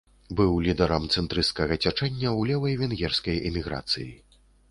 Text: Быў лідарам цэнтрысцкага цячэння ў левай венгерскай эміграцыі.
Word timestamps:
Быў 0.37 0.53
лідарам 0.67 1.03
цэнтрысцкага 1.17 1.77
цячэння 1.83 2.27
ў 2.39 2.51
левай 2.53 2.73
венгерскай 2.81 3.37
эміграцыі. 3.53 4.09